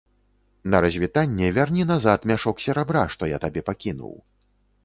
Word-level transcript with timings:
На 0.73 0.79
развітанне 0.85 1.51
вярні 1.59 1.83
назад 1.91 2.25
мяшок 2.31 2.65
серабра, 2.65 3.07
што 3.17 3.23
я 3.35 3.41
табе 3.45 3.61
пакінуў. 3.69 4.13